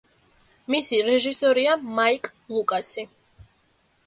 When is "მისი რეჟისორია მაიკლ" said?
0.75-2.33